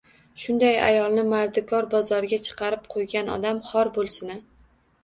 [0.43, 4.43] Shunday ayolni mardikor bozoriga chiqarib qo‘yg‘an odam xor bo‘lsin-a